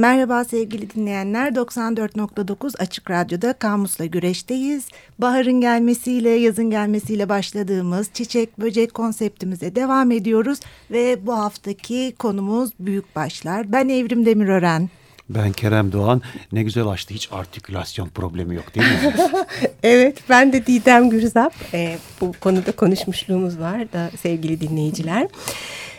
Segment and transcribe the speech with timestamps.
[0.00, 4.88] Merhaba sevgili dinleyenler 94.9 Açık Radyo'da Kamus'la güreşteyiz.
[5.18, 10.58] Baharın gelmesiyle yazın gelmesiyle başladığımız çiçek böcek konseptimize devam ediyoruz.
[10.90, 13.72] Ve bu haftaki konumuz büyük başlar.
[13.72, 14.90] Ben Evrim Demirören.
[15.28, 16.22] Ben Kerem Doğan.
[16.52, 17.14] Ne güzel açtı.
[17.14, 19.14] Hiç artikülasyon problemi yok değil mi?
[19.82, 21.54] evet ben de Didem Gürzap.
[21.74, 25.28] Ee, bu konuda konuşmuşluğumuz var da sevgili dinleyiciler.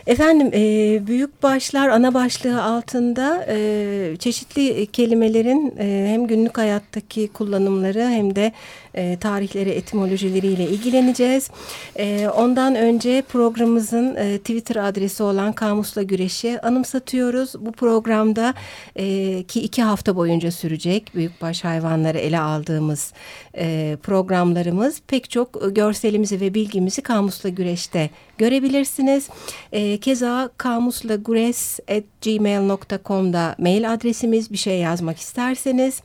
[0.06, 8.08] Efendim e, büyük başlar ana başlığı altında e, çeşitli kelimelerin e, hem günlük hayattaki kullanımları
[8.08, 8.52] hem de
[8.94, 11.50] e, tarihleri, etimolojileriyle ilgileneceğiz.
[11.96, 17.54] E, ondan önce programımızın e, Twitter adresi olan Kamusla Güreş'i anımsatıyoruz.
[17.60, 18.54] Bu programda
[18.96, 23.12] e, ki iki hafta boyunca sürecek büyükbaş hayvanları ele aldığımız
[23.56, 29.28] e, programlarımız pek çok görselimizi ve bilgimizi Kamusla Güreş'te görebilirsiniz.
[29.72, 36.00] E, keza kamuslagures.gmail.com'da mail adresimiz bir şey yazmak isterseniz.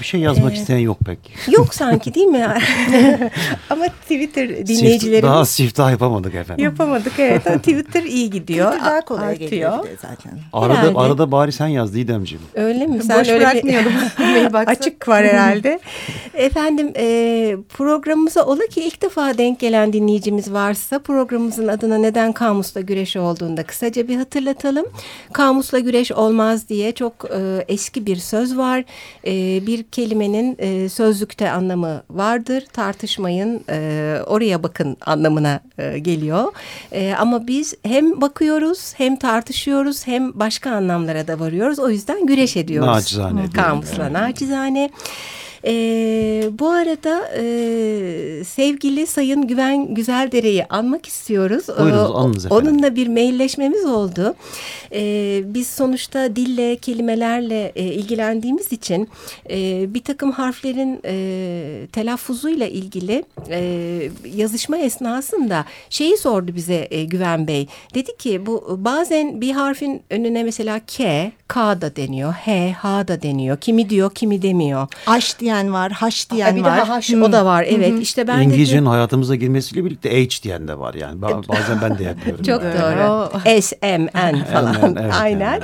[0.00, 1.18] Bir şey yazmak ee, isteyen yok pek.
[1.48, 2.46] Yok sanki değil mi?
[3.70, 5.22] Ama Twitter dinleyicilerimiz...
[5.22, 6.64] Daha siftah yapamadık efendim.
[6.64, 7.44] Yapamadık evet.
[7.44, 8.70] Twitter iyi gidiyor.
[8.70, 9.50] Twitter daha kolay artıyor.
[9.50, 10.38] geliyor zaten.
[10.52, 10.98] Arada, herhalde.
[10.98, 12.44] arada bari sen yaz Didemciğim.
[12.54, 13.02] Öyle mi?
[13.02, 13.92] Sen Boş öyle bırakmıyordum.
[14.66, 15.80] Açık var herhalde.
[16.34, 22.80] Efendim e, programımıza ola ki ilk defa denk gelen dinleyicimiz varsa programımızın adına neden kamusla
[22.80, 24.86] güreş olduğunda kısaca bir hatırlatalım.
[25.32, 28.84] Kamusla güreş olmaz diye çok e, eski bir söz var.
[29.26, 32.64] E, bir kelimenin e, sözlükte anlamı vardır.
[32.72, 36.52] Tartışmayın e, oraya bakın anlamına e, geliyor.
[36.92, 41.78] E, ama biz hem bakıyoruz hem tartışıyoruz hem başka anlamlara da varıyoruz.
[41.78, 42.88] O yüzden güreş ediyoruz.
[42.88, 43.50] Nacizane.
[43.50, 44.12] Kamusla yani.
[44.12, 44.90] nacizane.
[45.66, 45.72] E,
[46.58, 51.68] bu arada e, sevgili Sayın Güven Güzeldere'yi anmak istiyoruz.
[51.68, 52.68] Buyurunuz anınız efendim.
[52.68, 54.34] Onunla bir mailleşmemiz oldu.
[54.92, 59.08] E, biz sonuçta dille, kelimelerle e, ilgilendiğimiz için
[59.50, 63.60] e, bir takım harflerin e, telaffuzuyla ilgili e,
[64.34, 67.66] yazışma esnasında şeyi sordu bize e, Güven Bey.
[67.94, 73.22] Dedi ki bu bazen bir harfin önüne mesela K, K da deniyor, H, H da
[73.22, 73.56] deniyor.
[73.56, 74.88] Kimi diyor, kimi demiyor.
[75.06, 76.72] Aş diyen var, haş diyen bir var.
[76.72, 77.22] Bir de haş hmm.
[77.22, 77.66] o da var.
[77.68, 77.90] Evet.
[77.90, 78.00] Hmm.
[78.00, 78.88] İşte ben İngilizcenin de...
[78.88, 81.22] hayatımıza girmesiyle birlikte H diyen de var yani.
[81.22, 82.44] Bazen ben de yapıyorum.
[82.44, 83.30] Çok doğru.
[83.62, 84.96] S, M, N falan.
[85.00, 85.62] evet, Aynen.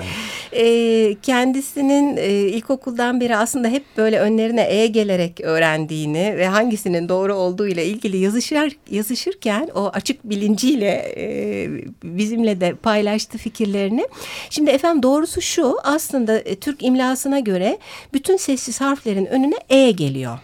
[0.58, 7.34] Ee, kendisinin e, ilkokuldan beri aslında hep böyle önlerine E gelerek öğrendiğini ve hangisinin doğru
[7.34, 11.68] olduğu ile ilgili yazışır, yazışırken o açık bilinciyle e,
[12.04, 14.06] bizimle de paylaştı fikirlerini.
[14.50, 17.78] Şimdi efendim doğrusu şu aslında e, Türk imlasına göre
[18.12, 20.38] bütün sessiz harflerin önüne E geliyor.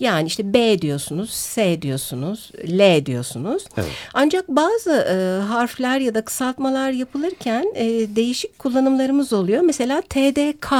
[0.00, 3.64] Yani işte B diyorsunuz, S diyorsunuz, L diyorsunuz.
[3.76, 3.90] Evet.
[4.14, 9.62] Ancak bazı e, harfler ya da kısaltmalar yapılırken e, değişik kullanımlarımız oluyor.
[9.62, 10.72] Mesela TDK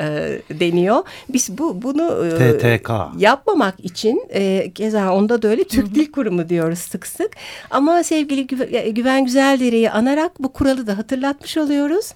[0.00, 0.04] e,
[0.50, 1.02] deniyor.
[1.28, 6.48] Biz bu bunu e, TTK yapmamak için e, keza onda da öyle Türk Dil Kurumu
[6.48, 7.30] diyoruz sık sık.
[7.70, 12.14] Ama sevgili Güven, Güven Güzeldere'yi anarak bu kuralı da hatırlatmış oluyoruz.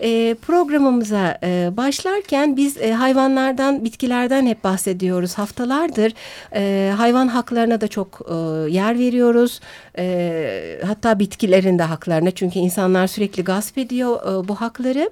[0.00, 6.12] E, programımıza e, başlarken biz e, hayvanlardan, bitkilerden hep bahsediyoruz haftalardır.
[6.54, 8.34] E, hayvan haklarına da çok e,
[8.70, 9.60] yer veriyoruz.
[9.98, 15.10] E, hatta bitkilerin de haklarına çünkü insanlar sürekli gasp ediyor e, bu hakları.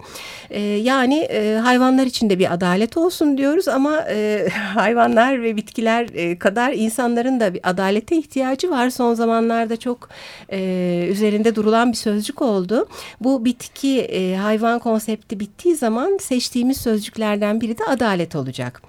[0.51, 1.57] E, yani e,
[1.99, 7.41] hayvanlar için de bir adalet olsun diyoruz ama e, hayvanlar ve bitkiler e, kadar insanların
[7.41, 8.91] da bir adalete ihtiyacı var.
[8.91, 10.09] Son zamanlarda çok
[10.53, 12.89] e, üzerinde durulan bir sözcük oldu.
[13.21, 18.83] Bu bitki e, hayvan konsepti bittiği zaman seçtiğimiz sözcüklerden biri de adalet olacak.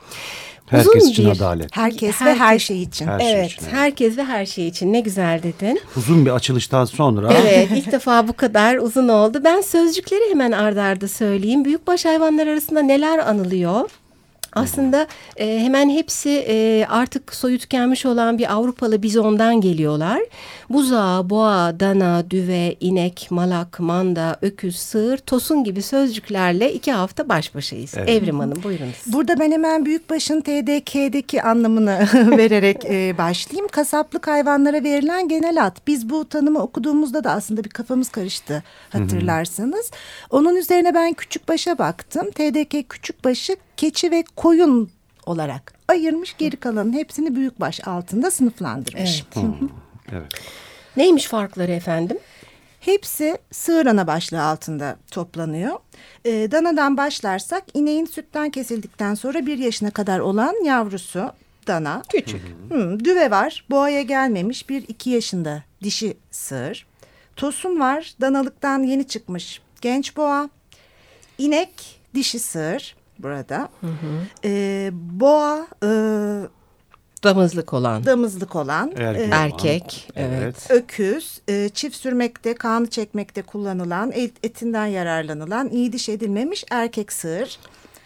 [0.69, 1.77] Herkes Uzun için bir, adalet.
[1.77, 3.07] Herkes, herkes ve her şey için.
[3.07, 4.93] Her şey evet, için, evet, herkes ve her şey için.
[4.93, 5.81] Ne güzel dedin.
[5.97, 7.33] Uzun bir açılıştan sonra.
[7.33, 9.41] Evet, ilk defa bu kadar uzun oldu.
[9.43, 11.65] Ben sözcükleri hemen ardarda arda söyleyeyim.
[11.65, 13.89] Büyükbaş hayvanlar arasında neler anılıyor?
[14.53, 20.21] Aslında e, hemen hepsi e, artık soyu tükenmiş olan bir Avrupalı bizondan geliyorlar.
[20.69, 27.55] Buzağı, boğa, dana, düve, inek, malak, manda, öküz, sığır, tosun gibi sözcüklerle iki hafta baş
[27.55, 27.93] başayız.
[27.97, 28.09] Evet.
[28.09, 28.95] Evrim Hanım buyurunuz.
[29.05, 33.67] Burada ben hemen büyükbaşın TDK'deki anlamını vererek e, başlayayım.
[33.67, 35.77] Kasaplık hayvanlara verilen genel ad.
[35.87, 39.91] Biz bu tanımı okuduğumuzda da aslında bir kafamız karıştı hatırlarsanız.
[40.29, 42.31] Onun üzerine ben küçükbaşa baktım.
[42.31, 44.89] TDK küçükbaşı keçi ve koyun
[45.25, 49.23] olarak ayırmış geri kalanın hepsini büyükbaş altında sınıflandırmış.
[49.23, 49.35] Evet.
[49.35, 49.69] Hmm.
[50.11, 50.31] evet.
[50.97, 52.17] Neymiş farkları efendim?
[52.79, 55.79] Hepsi sığır ana başlığı altında toplanıyor.
[56.25, 61.31] E, danadan başlarsak ineğin sütten kesildikten sonra bir yaşına kadar olan yavrusu
[61.67, 62.03] dana.
[62.09, 62.41] Küçük.
[62.69, 66.87] Hmm, düve var boğaya gelmemiş bir iki yaşında dişi sığır.
[67.35, 70.49] Tosun var danalıktan yeni çıkmış genç boğa.
[71.37, 73.69] İnek dişi sığır burada.
[74.45, 75.89] E, boğa e,
[77.23, 78.05] Damızlık olan.
[78.05, 78.91] damızlık olan.
[78.97, 79.21] Erkek.
[79.31, 80.07] e, Erkek.
[80.15, 80.55] Evet.
[80.69, 87.59] Öküz, e, çift sürmekte, kanı çekmekte kullanılan, et, etinden yararlanılan, iyi diş edilmemiş erkek sığır.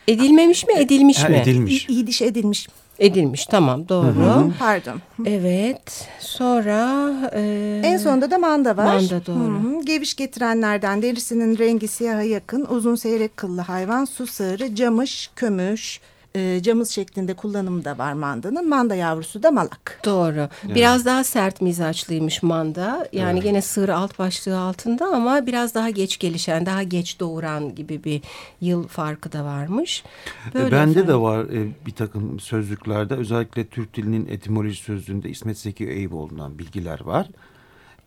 [0.07, 1.35] Edilmemiş mi edilmiş Ha, mi?
[1.35, 1.89] edilmiş.
[1.89, 2.67] İyi diş edilmiş.
[2.99, 4.51] Edilmiş tamam doğru.
[4.59, 4.99] Pardon.
[5.25, 8.85] Evet sonra e, En sonunda da manda var.
[8.85, 9.39] Manda, doğru.
[9.39, 9.81] Hı hı.
[9.85, 15.99] Geviş getirenlerden derisinin rengi siyaha yakın, uzun seyrek kıllı hayvan, su sığırı, camış, kömüş,
[16.35, 18.69] e, camız şeklinde kullanımı da var mandanın.
[18.69, 19.99] Manda yavrusu da malak.
[20.05, 20.49] Doğru.
[20.75, 23.07] Biraz daha sert mizaçlıymış manda.
[23.13, 28.03] Yani gene sığır alt başlığı altında ama biraz daha geç gelişen, daha geç doğuran gibi
[28.03, 28.21] bir
[28.61, 30.03] yıl farkı da varmış.
[30.49, 31.07] E, Bende efendim.
[31.07, 37.01] de var e, bir takım sözlüklerde özellikle Türk dilinin etimoloji sözlüğünde İsmet Zeki Eyüboğlu'ndan bilgiler
[37.01, 37.27] var.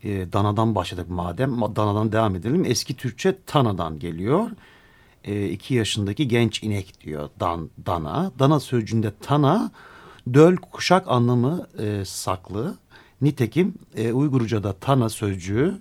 [0.03, 2.63] E, danadan başladık madem ma- danadan devam edelim.
[2.65, 4.49] Eski Türkçe tanadan geliyor.
[5.27, 8.31] E, iki yaşındaki genç inek diyor dan, dana.
[8.39, 9.71] Dana sözcüğünde tana
[10.33, 12.75] döl kuşak anlamı e, saklı.
[13.21, 15.77] Nitekim e, Uygurca'da tana sözcüğü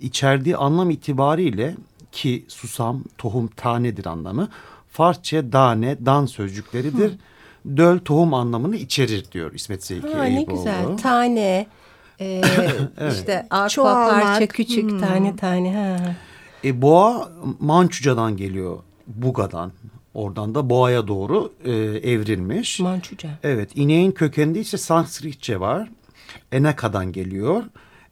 [0.00, 1.74] içerdiği anlam itibariyle
[2.12, 4.48] ki susam, tohum, tanedir anlamı.
[4.90, 7.12] Farsça dane, dan sözcükleridir.
[7.76, 10.96] Döl tohum anlamını içerir diyor İsmet Zeki Ha, ne güzel.
[10.96, 11.66] Tane.
[12.20, 12.40] e,
[13.10, 15.74] işte arpa parça küçük tane tane.
[15.74, 16.14] Ha.
[16.64, 18.78] E, boğa Mançuca'dan geliyor.
[19.06, 19.72] Buga'dan.
[20.14, 21.70] Oradan da boğaya doğru e,
[22.12, 22.80] evrilmiş.
[22.80, 23.30] Mançuca.
[23.42, 25.90] Evet, ineğin kökeninde ise Sanskritçe var.
[26.52, 27.62] Enaka'dan geliyor.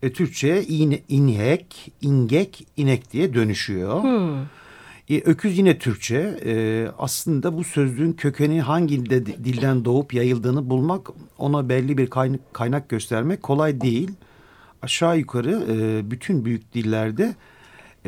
[0.02, 4.04] E, Türkçe'ye iğne, inek, ingek, inek diye dönüşüyor.
[5.10, 6.40] E, öküz yine Türkçe.
[6.44, 11.08] E, aslında bu sözlüğün kökeni hangi de, dilden doğup yayıldığını bulmak,
[11.38, 14.10] ona belli bir kaynak, kaynak göstermek kolay değil.
[14.82, 17.34] Aşağı yukarı e, bütün büyük dillerde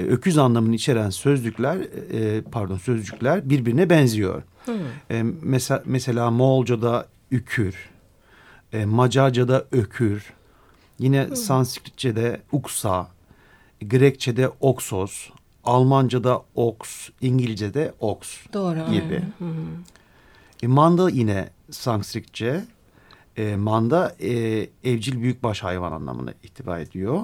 [0.00, 1.76] e, öküz anlamını içeren sözlükler,
[2.12, 4.42] e, pardon sözcükler birbirine benziyor.
[5.10, 7.74] E, mesela, mesela Moğolca'da ükür,
[8.72, 10.32] e, Macarca'da ökür,
[10.98, 13.08] yine Sanskritçe'de uksa,
[13.80, 15.30] Grekçe'de oksos,
[15.64, 18.90] Almanca'da oks, İngilizce'de oks Doğru.
[18.92, 19.22] gibi.
[20.62, 22.64] E, manda yine Sanskritçe.
[23.36, 24.30] E, manda e,
[24.84, 27.22] evcil büyükbaş hayvan anlamına ihtiva ediyor.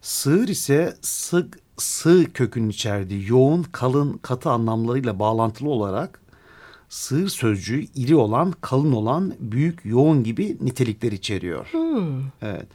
[0.00, 6.20] Sığır ise sık, sığ kökünün içerdiği yoğun, kalın, katı anlamlarıyla bağlantılı olarak
[6.88, 11.70] sığır sözcüğü iri olan, kalın olan, büyük, yoğun gibi nitelikler içeriyor.
[12.42, 12.66] Evet.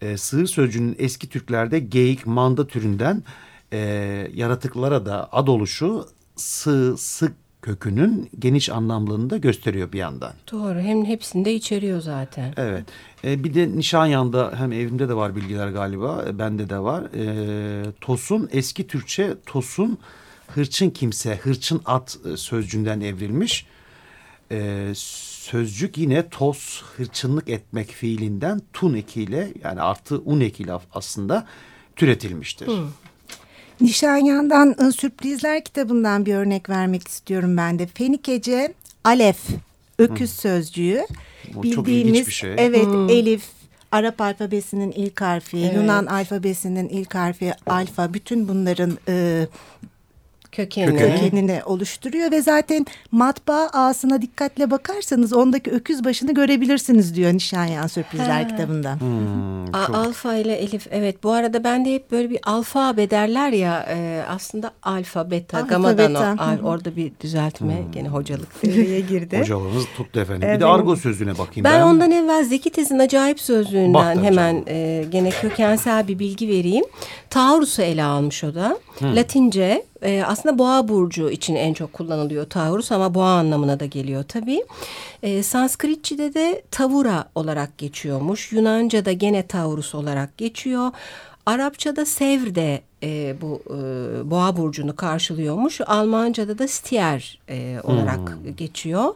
[0.00, 3.22] E, sığır sözcüğünün eski Türklerde geyik, manda türünden
[3.72, 3.78] e,
[4.34, 6.06] yaratıklara da ad oluşu
[6.36, 7.32] sığ, sık
[7.64, 10.32] kökünün geniş anlamlılığını da gösteriyor bir yandan.
[10.52, 10.78] Doğru.
[10.78, 12.54] Hem hepsini de içeriyor zaten.
[12.56, 12.84] Evet.
[13.24, 16.24] E, bir de Nişanyan'da hem evimde de var bilgiler galiba.
[16.28, 17.02] e, bende de var.
[17.02, 19.98] E, tosun eski Türkçe tosun
[20.46, 23.66] hırçın kimse, hırçın at e, sözcüğünden evrilmiş.
[24.50, 31.46] E, sözcük yine toz, hırçınlık etmek fiilinden tun ekiyle yani artı un ekiyle aslında
[31.96, 32.68] türetilmiştir.
[33.80, 37.86] Nişanyan'dan ıı, Sürprizler kitabından bir örnek vermek istiyorum ben de.
[37.86, 38.74] Fenikece
[39.04, 39.38] Alef,
[39.98, 41.06] öküz sözcüğü.
[41.54, 42.54] Bu çok ilginç bir şey.
[42.58, 43.44] Evet, Elif,
[43.92, 48.14] Arap alfabesinin ilk harfi, Yunan alfabesinin ilk harfi, alfa.
[48.14, 49.46] Bütün bunların e,
[50.56, 50.96] Kökeni.
[50.98, 58.48] kökenini oluşturuyor ve zaten matbaa ağasına dikkatle bakarsanız ondaki öküz başını görebilirsiniz diyor Nişanyan Sürprizler
[58.48, 59.00] kitabında.
[59.00, 63.52] Hmm, A- alfa ile elif evet bu arada ben de hep böyle bir alfabe derler
[63.52, 66.34] ya e, aslında alfa beta Alfa, gamadan o- beta.
[66.38, 69.38] al- orada bir düzeltme gene hocalık devreye girdi.
[69.38, 70.42] Hocalarımız tuttu efendim.
[70.42, 70.60] Bir Evet.
[70.60, 71.80] de argo sözlüğüne bakayım Ben, ben.
[71.82, 74.64] ondan evvel Zeki Tez'in acayip sözlüğünden hemen canım.
[74.68, 76.84] e, gene kökensel bir bilgi vereyim.
[77.30, 78.78] Taurus'u ele almış o da.
[79.02, 84.24] Latince e, aslında boğa burcu için en çok kullanılıyor Taurus ama boğa anlamına da geliyor
[84.28, 84.64] tabii.
[85.22, 88.52] E, Sanskritçe'de de Tavura olarak geçiyormuş.
[88.52, 90.90] Yunanca'da gene Taurus olarak geçiyor.
[91.46, 93.76] Arapçada Sevr de e, bu e,
[94.30, 95.80] boğa burcunu karşılıyormuş.
[95.86, 98.18] Almanca'da da Stier e, olarak
[98.56, 99.14] geçiyor.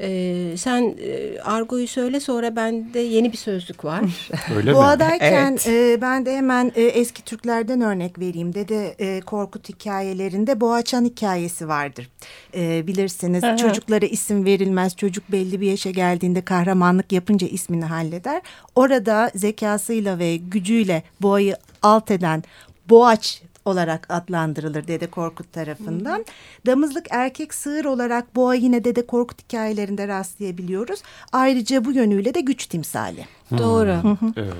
[0.00, 4.00] E, sen e, argoyu söyle sonra bende yeni bir sözlük var.
[4.56, 4.76] Öyle mi?
[4.76, 5.68] Boğa derken Evet.
[5.68, 8.54] e, ben de hemen e, eski Türklerden örnek vereyim.
[8.54, 12.08] Dede e, Korkut hikayelerinde Boğaçan hikayesi vardır.
[12.54, 14.96] E, bilirsiniz çocuklara isim verilmez.
[14.96, 18.42] Çocuk belli bir yaşa geldiğinde kahramanlık yapınca ismini halleder.
[18.74, 22.44] Orada zekasıyla ve gücüyle boğayı alt eden
[22.88, 26.24] Boğaç olarak adlandırılır Dede Korkut tarafından.
[26.66, 31.02] Damızlık erkek sığır olarak boğa yine Dede Korkut hikayelerinde rastlayabiliyoruz.
[31.32, 33.26] Ayrıca bu yönüyle de güç timsali.
[33.58, 33.96] Doğru.
[34.36, 34.52] Evet.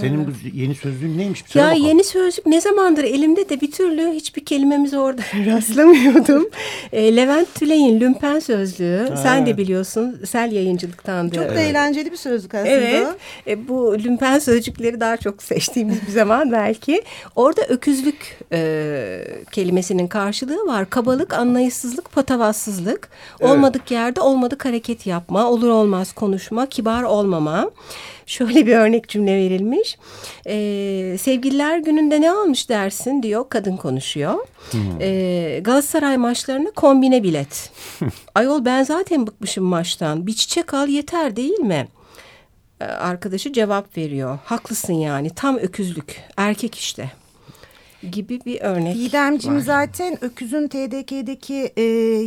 [0.00, 1.54] Senin bu yeni sözlüğün neymiş?
[1.54, 1.86] Bir Ya bakalım.
[1.86, 6.48] yeni sözlük ne zamandır elimde de bir türlü hiçbir kelimemizi orada rastlamıyordum.
[6.92, 9.08] E, Levent Tüley'in Lümpen Sözlüğü.
[9.22, 11.34] Sen de biliyorsun Sel yayıncılıktandı.
[11.34, 12.70] Çok da eğlenceli bir sözlük aslında.
[12.70, 13.06] Evet.
[13.46, 17.02] E, bu lümpen sözcükleri daha çok seçtiğimiz bir zaman belki.
[17.36, 20.90] Orada öküzlük e, kelimesinin karşılığı var.
[20.90, 23.08] Kabalık, anlayışsızlık, patavatsızlık.
[23.40, 27.70] Olmadık yerde olmadık hareket yapma, olur olmaz konuşma, kibar olmama.
[28.28, 29.98] Şöyle bir örnek cümle verilmiş.
[30.46, 33.44] E, sevgililer gününde ne almış dersin diyor.
[33.48, 34.34] Kadın konuşuyor.
[35.00, 37.70] E, Galatasaray maçlarına kombine bilet.
[38.34, 40.26] Ayol ben zaten bıkmışım maçtan.
[40.26, 41.88] Bir çiçek al yeter değil mi?
[42.80, 44.38] Ee, arkadaşı cevap veriyor.
[44.44, 47.10] Haklısın yani tam öküzlük erkek işte
[48.10, 48.94] gibi bir örnek.
[48.94, 51.82] Didemciğim zaten öküzün TDK'deki e,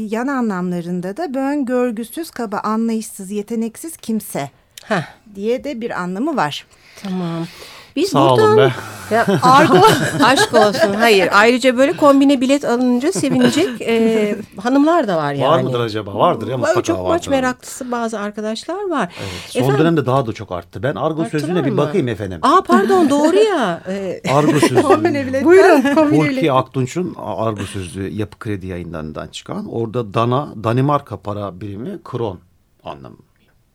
[0.09, 4.49] yan anlamlarında da bön, görgüsüz, kaba, anlayışsız, yeteneksiz kimse
[4.85, 5.01] Heh,
[5.35, 6.65] diye de bir anlamı var.
[7.03, 7.47] tamam.
[7.95, 8.73] Biz Sağ olun buradan be.
[9.15, 9.81] Ya, argo
[10.23, 10.93] aşk olsun.
[10.93, 11.29] Hayır.
[11.31, 15.51] Ayrıca böyle kombine bilet alınca sevinecek e, hanımlar da var yani.
[15.51, 16.15] Var mıdır acaba?
[16.15, 17.29] Vardır ya mutlaka Çok maç vardır.
[17.29, 19.13] meraklısı bazı arkadaşlar var.
[19.47, 20.83] Son Efendim, dönemde daha da çok arttı.
[20.83, 21.77] Ben argo arttılar sözlüğüne bir mı?
[21.77, 22.39] bakayım efendim.
[22.41, 23.81] Aa pardon doğru ya.
[23.87, 24.75] E, Argo sözlüğü.
[24.83, 25.45] buyurun kombine bilet.
[25.45, 29.65] Hulki Aktunç'un Argo sözlüğü Yapı Kredi yayınlarından çıkan.
[29.73, 32.39] Orada Dana, Danimarka para birimi kron
[32.83, 33.15] anlamı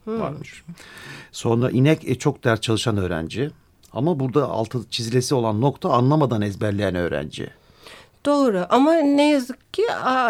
[0.07, 0.65] varmış.
[1.33, 3.51] Sonra inek e, çok ders çalışan öğrenci.
[3.93, 7.51] Ama burada altı çizilesi olan nokta anlamadan ezberleyen öğrenci.
[8.27, 9.83] Doğru ama ne yazık ki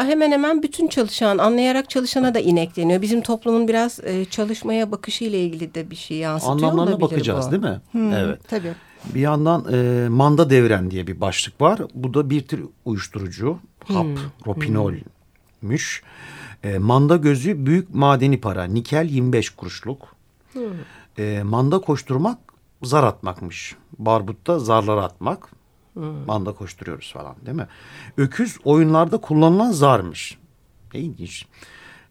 [0.07, 3.03] hemen hemen bütün çalışan, anlayarak çalışana da inek deniyor.
[3.03, 7.51] Bizim toplumun biraz e, çalışmaya bakışıyla ilgili de bir şey yansıtıyor Anlamlarına bakacağız bu.
[7.51, 7.81] değil mi?
[8.15, 8.41] Evet.
[8.49, 8.73] Tabii.
[9.15, 11.81] Bir yandan e, manda devren diye bir başlık var.
[11.95, 13.59] Bu da bir tür uyuşturucu.
[13.85, 14.07] Hap,
[15.67, 16.03] ropinolmüş.
[16.65, 18.65] E, manda gözü büyük madeni para.
[18.65, 20.17] Nikel 25 kuruşluk.
[21.19, 22.39] E, manda koşturmak
[22.83, 23.77] zar atmakmış.
[23.99, 25.49] Barbutta zarları atmak.
[26.27, 27.67] Manda koşturuyoruz falan değil mi?
[28.17, 30.39] Öküz oyunlarda kullanılan zarmış.
[30.95, 31.47] Ne ilginç.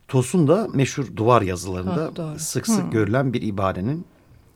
[0.07, 2.39] Tosun da meşhur duvar yazılarında Ah, doğru.
[2.39, 4.05] sık sık görülen bir ibarenin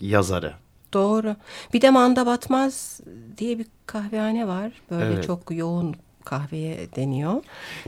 [0.02, 0.54] yazarı.
[0.94, 1.36] Doğru.
[1.74, 3.00] Bir de Manda Batmaz
[3.38, 4.72] diye bir kahvehane var.
[4.92, 5.24] Böyle Evet.
[5.24, 5.96] çok yoğun
[6.26, 7.44] kahveye deniyor.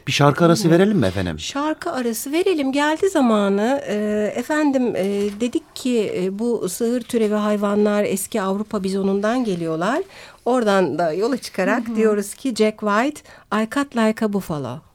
[0.07, 1.39] Bir şarkı arası verelim mi efendim?
[1.39, 3.81] Şarkı arası verelim geldi zamanı.
[3.87, 5.03] Ee, efendim e,
[5.39, 10.01] dedik ki e, bu sığır türevi hayvanlar eski Avrupa bizonundan geliyorlar.
[10.45, 13.21] Oradan da yola çıkarak diyoruz ki Jack White
[13.63, 14.90] I cut like a buffalo.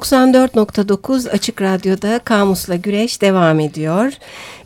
[0.00, 4.12] 94.9 Açık Radyo'da Kamus'la Güreş devam ediyor.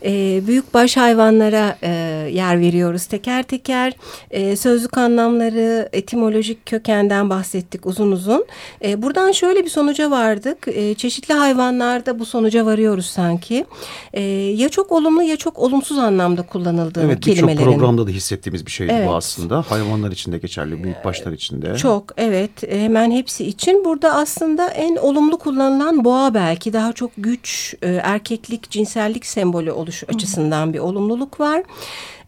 [0.05, 1.89] Ee, büyükbaş hayvanlara e,
[2.33, 3.93] yer veriyoruz teker teker.
[4.31, 8.45] Ee, sözlük anlamları, etimolojik kökenden bahsettik uzun uzun.
[8.85, 10.69] Ee, buradan şöyle bir sonuca vardık.
[10.69, 13.65] Ee, çeşitli hayvanlarda bu sonuca varıyoruz sanki.
[14.13, 14.21] Ee,
[14.57, 17.65] ya çok olumlu ya çok olumsuz anlamda kullanıldığını Evet birçok kelimelerin.
[17.65, 19.09] programda da hissettiğimiz bir şeydi Evet.
[19.09, 19.65] bu aslında.
[19.69, 21.77] Hayvanlar için de geçerli, büyükbaşlar için de.
[21.77, 27.11] Çok evet e, hemen hepsi için burada aslında en olumlu kullanılan boğa belki daha çok
[27.17, 31.63] güç, e, erkeklik, cinsellik sembolü oluş açısından bir olumluluk var.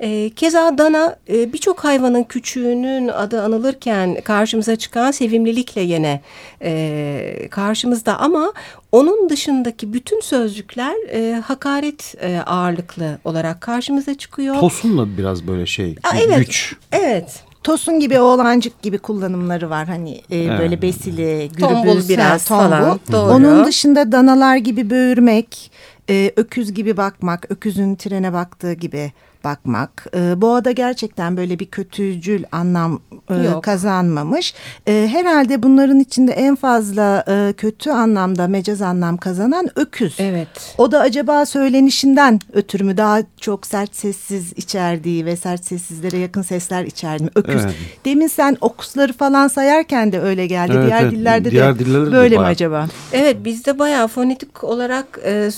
[0.01, 6.21] E, keza dana e, birçok hayvanın küçüğünün adı anılırken karşımıza çıkan sevimlilikle yine
[6.63, 8.53] e, karşımızda ama
[8.93, 14.61] onun dışındaki bütün sözcükler e, hakaret e, ağırlıklı olarak karşımıza çıkıyor.
[14.61, 16.39] Tosun da biraz böyle şey, Aa, evet.
[16.39, 16.77] güç.
[16.93, 17.43] Evet.
[17.63, 19.87] Tosun gibi oğlancık gibi kullanımları var.
[19.89, 20.59] Hani e, Evet.
[20.59, 22.63] böyle besili, gürbüz, Tombul biraz tombul.
[22.65, 23.33] falan, doğru.
[23.33, 25.71] Onun dışında danalar gibi böğürmek,
[26.11, 29.13] e, öküz gibi bakmak, öküzün trene baktığı gibi
[29.45, 30.07] bakmak.
[30.17, 33.65] E, boğada gerçekten böyle bir kötücül anlam e, Yok.
[33.65, 34.55] kazanmamış.
[34.89, 40.17] E, herhalde bunların içinde en fazla e, kötü anlamda mecaz anlam kazanan öküz.
[40.19, 40.49] Evet.
[40.79, 46.43] O da acaba söylenişinden ötürü mü daha çok sert sessiz içerdiği ve sert sessizlere yakın
[46.43, 47.31] sesler içerdi mi?
[47.35, 47.65] Öküz.
[47.65, 47.75] Evet.
[48.05, 50.73] Demin sen okusları falan sayarken de öyle geldi.
[50.77, 51.13] Evet, diğer evet.
[51.13, 52.51] dillerde Diğer de dillerde de böyle mi bayağı.
[52.53, 52.89] acaba?
[53.13, 55.51] Evet bizde bayağı fonetik olarak e,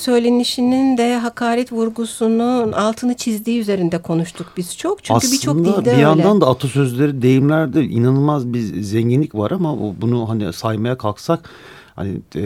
[0.44, 5.05] söylenişinin de hakaret vurgusunun altını çizdiği üzerinde konuştuk biz çok.
[5.05, 6.01] Çünkü birçok Aslında dilde bir öyle.
[6.01, 11.51] yandan da atasözleri, deyimlerde inanılmaz bir zenginlik var ama bunu hani saymaya kalksak
[11.98, 12.40] hani e,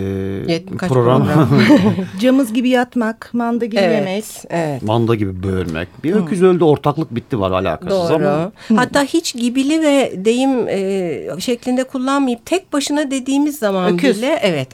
[0.53, 1.49] Yet- kaç program, program?
[2.21, 4.09] Camız gibi yatmak, manda gibi yemek.
[4.09, 4.83] Evet, evet.
[4.83, 5.89] manda gibi böğürmek.
[6.05, 8.29] Bir öküz öldü ortaklık bitti var alakasız Doğru.
[8.29, 14.19] ama Hatta hiç gibili ve deyim e, şeklinde kullanmayıp tek başına dediğimiz zaman Öküz.
[14.19, 14.69] bile evet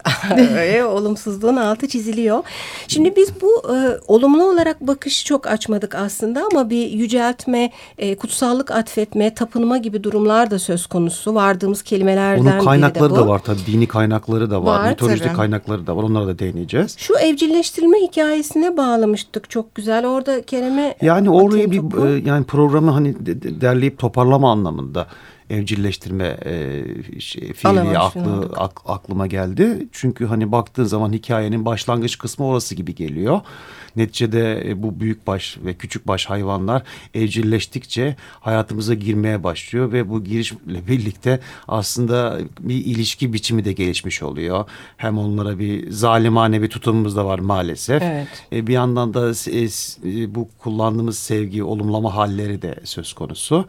[0.84, 2.42] olumsuzluğun altı çiziliyor.
[2.88, 8.70] Şimdi biz bu e, olumlu olarak bakışı çok açmadık aslında ama bir yüceltme, e, kutsallık
[8.70, 11.34] atfetme, tapınma gibi durumlar da söz konusu.
[11.34, 13.24] Vardığımız kelimelerden onun kaynakları biri de bu.
[13.24, 15.36] da var tabii dini kaynakları da var, Var, mitolojik tabii.
[15.36, 16.98] kaynakları da var onlara da değineceğiz.
[16.98, 20.06] Şu evcilleştirilme hikayesine bağlamıştık çok güzel.
[20.06, 22.06] Orada Kerem'e Yani oraya bir topu.
[22.06, 25.06] e, yani programı hani de- de- derleyip toparlama anlamında
[25.50, 26.82] evcilleştirme e,
[27.20, 29.88] şey, fiili aklı, ak- aklıma geldi.
[29.92, 33.40] Çünkü hani baktığın zaman hikayenin başlangıç kısmı orası gibi geliyor.
[33.96, 36.82] Neticede e, bu büyükbaş ve küçükbaş hayvanlar
[37.14, 44.64] evcilleştikçe hayatımıza girmeye başlıyor ve bu girişle birlikte aslında bir ilişki biçimi de gelişmiş oluyor.
[44.96, 48.02] Hem onlara bir zalimane bir tutumumuz da var maalesef.
[48.02, 48.28] Evet.
[48.52, 53.64] E, bir yandan da e, bu kullandığımız sevgi, olumlama halleri de söz konusu.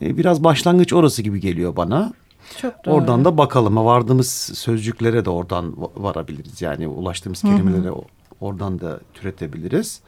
[0.00, 2.12] Biraz başlangıç orası gibi geliyor bana.
[2.62, 2.94] Çok doğru.
[2.94, 3.76] Oradan da bakalım.
[3.76, 6.62] Vardığımız sözcüklere de oradan va- varabiliriz.
[6.62, 8.04] Yani ulaştığımız kelimelere o-
[8.40, 10.00] oradan da türetebiliriz.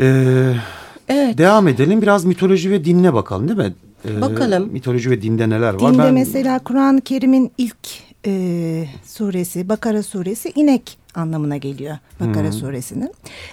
[0.00, 0.54] Ee,
[1.08, 1.38] Evet.
[1.38, 2.02] Devam edelim.
[2.02, 3.74] Biraz mitoloji ve dinine bakalım değil mi?
[4.08, 4.68] Ee, Bakalım.
[4.72, 5.92] Mitoloji ve dinde neler var?
[5.92, 7.76] Dinde Ben- mesela Kur'an-ı Kerim'in ilk
[8.26, 13.12] e, suresi Bakara suresi inek anlamına geliyor Bakara suresinin.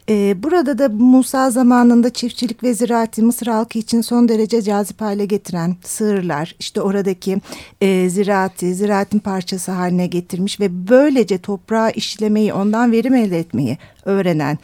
[0.10, 5.26] E, burada da Musa zamanında çiftçilik ve ziraati Mısır halkı için son derece cazip hale
[5.26, 7.38] getiren sığırlar işte oradaki
[7.82, 14.58] e, ziraati ziraatin parçası haline getirmiş ve böylece toprağı işlemeyi ondan verim elde etmeyi öğrenen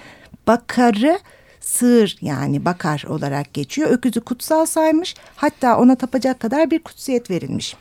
[0.48, 1.20] Bakarı
[1.66, 3.90] sığır yani bakar olarak geçiyor.
[3.90, 7.78] Öküzü kutsal saymış hatta ona tapacak kadar bir kutsiyet verilmiş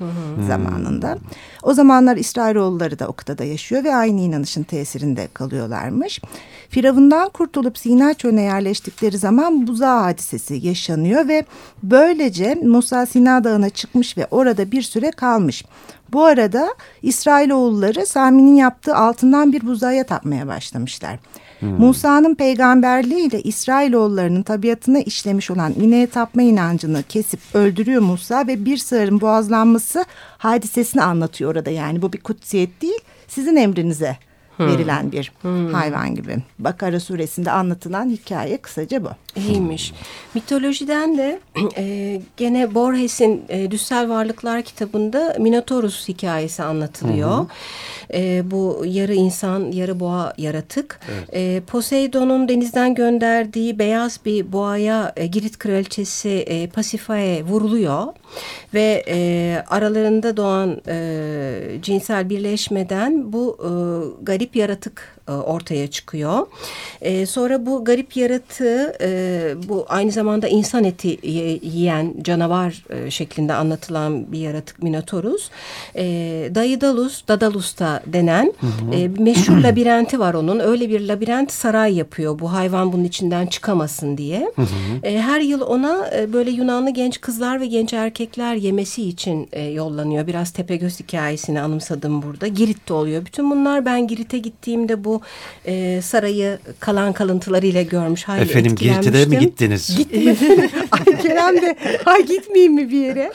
[0.46, 1.18] zamanında.
[1.62, 6.20] O zamanlar İsrailoğulları da o kıtada yaşıyor ve aynı inanışın tesirinde kalıyorlarmış.
[6.68, 11.44] Firavundan kurtulup Sina çölüne yerleştikleri zaman buza hadisesi yaşanıyor ve
[11.82, 15.64] böylece Musa Sina Dağı'na çıkmış ve orada bir süre kalmış.
[16.12, 21.18] Bu arada İsrailoğulları Sami'nin yaptığı altından bir buzaya tapmaya başlamışlar.
[21.78, 29.20] Musa'nın peygamberliğiyle İsrailoğullarının tabiatına işlemiş olan ineğe tapma inancını kesip öldürüyor Musa ve bir sığırın
[29.20, 30.04] boğazlanması
[30.38, 32.02] hadisesini anlatıyor orada yani.
[32.02, 34.16] Bu bir kutsiyet değil sizin emrinize
[34.60, 35.32] verilen bir
[35.72, 36.36] hayvan gibi.
[36.58, 39.08] Bakara suresinde anlatılan hikaye kısaca bu.
[39.36, 39.92] İyiymiş.
[40.34, 41.40] Mitolojiden de
[41.76, 47.46] e, gene Borges'in e, Düssel Varlıklar kitabında Minotaurus hikayesi anlatılıyor.
[48.14, 51.00] E, bu yarı insan, yarı boğa yaratık.
[51.32, 58.06] E, Poseidon'un denizden gönderdiği beyaz bir boğaya e, Girit kraliçesi e, Pasifae vuruluyor.
[58.74, 63.70] Ve e, aralarında doğan e, cinsel birleşmeden bu e,
[64.24, 66.46] garip yaratık e, ortaya çıkıyor.
[67.00, 73.10] E, sonra bu garip yaratığı e, bu aynı zamanda insan eti ye- yiyen canavar e,
[73.10, 75.50] şeklinde anlatılan bir yaratık Minotaurus.
[75.96, 76.04] E,
[76.54, 78.52] Daidalus, Dadalus da denen
[78.92, 80.60] e, meşhur labirenti var onun.
[80.60, 84.52] Öyle bir labirent saray yapıyor bu hayvan bunun içinden çıkamasın diye.
[85.02, 89.62] E, her yıl ona e, böyle Yunanlı genç kızlar ve genç erkekler yemesi için e,
[89.62, 90.26] yollanıyor.
[90.26, 92.46] Biraz Tepegöz hikayesini anımsadım burada.
[92.46, 93.24] Girit'te oluyor.
[93.26, 95.13] Bütün bunlar ben Girit'e gittiğimde bu
[95.66, 98.24] e, sarayı kalan kalıntılarıyla görmüş.
[98.24, 99.98] Hayli Efendim Girit'e de mi gittiniz?
[100.90, 103.32] Ay Kerem de ay gitmeyeyim mi bir yere?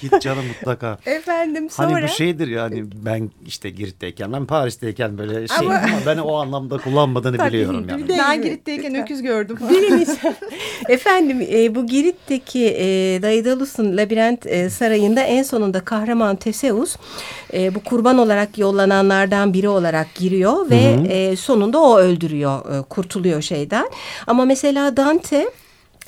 [0.00, 0.98] Git canım mutlaka.
[1.06, 1.92] Efendim sonra.
[1.92, 6.78] Hani bu şeydir yani ben işte Girit'teyken ben Paris'teyken böyle şey ama, ben o anlamda
[6.78, 8.08] kullanmadığını biliyorum yani.
[8.08, 9.58] Ben Girit'teyken öküz gördüm.
[9.70, 10.18] Biliniz.
[10.88, 12.86] Efendim e, bu Girit'teki e,
[13.22, 16.96] Daidalus'un labirent e, sarayında en sonunda kahraman Teseus
[17.52, 23.42] e, bu kurban olarak yollananlardan biri olarak giriyor ve e, sonunda o öldürüyor, e, kurtuluyor
[23.42, 23.90] şeyden.
[24.26, 25.50] Ama mesela Dante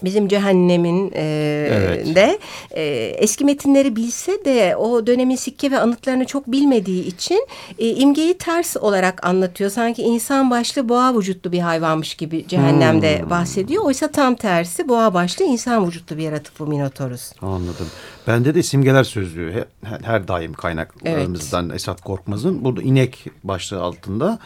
[0.05, 2.17] Bizim cehennemin e, Evet.
[2.17, 2.39] de
[2.71, 2.83] e,
[3.19, 7.47] eski metinleri bilse de o dönemin sikke ve anıtlarını çok bilmediği için
[7.79, 9.71] e, imgeyi ters olarak anlatıyor.
[9.71, 13.85] Sanki insan başlı boğa vücutlu bir hayvanmış gibi cehennemde bahsediyor.
[13.85, 17.33] Oysa tam tersi boğa başlı insan vücutlu bir yaratık bu Minotaurus.
[17.43, 17.87] Anladım.
[18.27, 24.39] Bende de simgeler sözlüğü he- her, her daim kaynaklarımızdan Esat Korkmaz'ın burada inek başlığı altında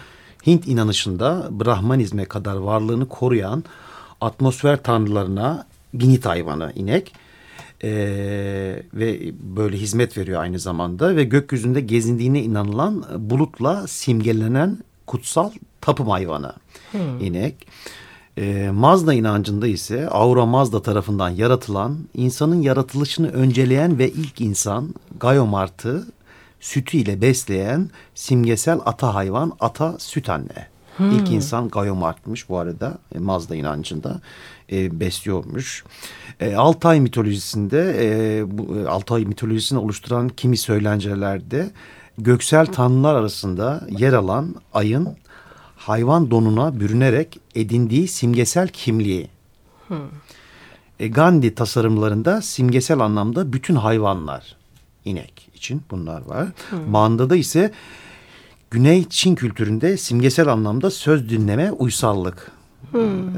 [0.47, 3.65] Hint inanışında Brahmanizme kadar varlığını koruyan
[4.21, 7.13] atmosfer tanrılarına binit hayvanı inek
[7.85, 15.51] Ee, ve böyle hizmet veriyor aynı zamanda ve gökyüzünde gezindiğine inanılan bulutla simgelenen kutsal
[15.81, 16.53] tapım hayvanı
[17.21, 17.67] inek.
[18.39, 26.07] Ee, Mazda inancında ise Aura Mazda tarafından yaratılan, insanın yaratılışını önceleyen ve ilk insan Gayomart'ı
[26.63, 30.73] sütüyle besleyen simgesel ata hayvan ata süt anne.
[30.99, 34.21] İlk insan Gayomart'mış bu arada e, Mazda inancında
[34.73, 35.85] e, besliyormuş.
[36.41, 41.71] E, Altay mitolojisinde e, bu e, Altay mitolojisini oluşturan kimi söylencelerde
[42.19, 45.17] göksel tanrılar arasında yer alan ayın
[45.77, 49.29] hayvan donuna bürünerek edindiği simgesel kimliği.
[51.01, 54.62] E, Gandhi tasarımlarında simgesel anlamda bütün hayvanlar
[55.05, 56.49] inek için bunlar var.
[56.89, 57.73] Manda'da ise
[58.71, 62.51] Güney Çin kültüründe simgesel anlamda söz dinleme uysallık.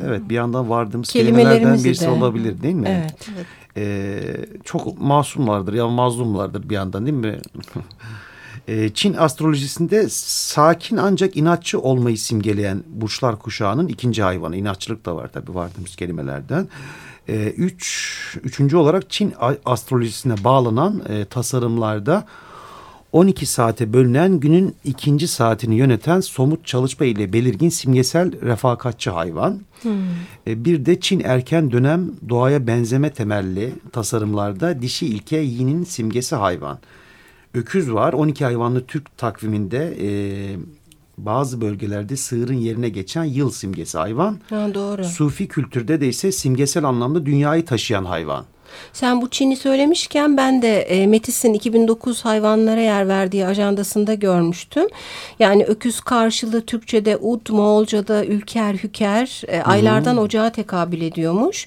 [0.04, 2.08] Evet bir yandan vardığımız kelimelerden birisi de.
[2.08, 2.88] olabilir değil mi?
[2.88, 3.28] Evet.
[3.76, 4.20] Ee,
[4.64, 7.38] çok masumlardır ya mazlumlardır bir yandan değil mi?
[8.68, 14.56] Ee, Çin astrolojisinde sakin ancak inatçı olmayı simgeleyen burçlar kuşağının ikinci hayvanı.
[14.56, 16.68] İnatçılık da var tabii vardığımız kelimelerden.
[17.28, 19.34] Ee, üç, üçüncü olarak Çin
[19.64, 22.26] astrolojisine bağlanan e, tasarımlarda
[23.12, 29.60] 12 saate bölünen günün ikinci saatini yöneten somut çalışma ile belirgin simgesel refakatçi hayvan.
[30.46, 36.78] E, Bir de Çin erken dönem doğaya benzeme temelli tasarımlarda dişi ilke yinin simgesi hayvan.
[37.54, 40.08] Öküz var 12 hayvanlı Türk takviminde e,
[41.18, 44.38] bazı bölgelerde sığırın yerine geçen yıl simgesi hayvan.
[44.50, 45.04] Ha, doğru.
[45.04, 48.44] Sufi kültürde de ise simgesel anlamda dünyayı taşıyan hayvan.
[48.92, 54.86] Sen bu Çin'i söylemişken ben de e, Metis'in 2009 hayvanlara yer verdiği ajandasında görmüştüm.
[55.38, 61.66] Yani öküz karşılığı Türkçe'de ud, Moğolca'da ülker, hüker, e, aylardan ocağa tekabül ediyormuş.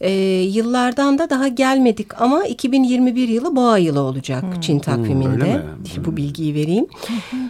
[0.00, 0.10] E,
[0.42, 5.30] yıllardan da daha gelmedik ama 2021 yılı boğa yılı olacak Çin takviminde.
[5.44, 5.62] öyle mi?
[6.06, 6.86] Bu bilgiyi vereyim.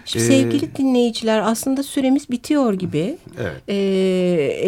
[0.04, 3.16] Şimdi Ee, sevgili dinleyiciler aslında süremiz bitiyor gibi.
[3.40, 3.52] Evet.
[3.68, 3.74] E,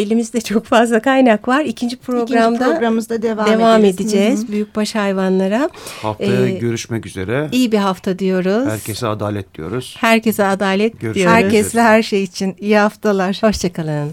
[0.02, 1.64] elimizde çok fazla kaynak var.
[1.64, 5.70] İkinci programda İkinci programımızda devam, devam edeceğiz büyükbaş hayvanlara.
[6.02, 7.48] Haftaya Ee, görüşmek üzere.
[7.52, 8.68] İyi bir hafta diyoruz.
[8.68, 9.96] Herkese adalet diyoruz.
[9.98, 11.32] Herkese adalet Görüşmek diyoruz.
[11.44, 13.38] Herkesle her şey için iyi haftalar.
[13.40, 14.12] Hoşçakalın.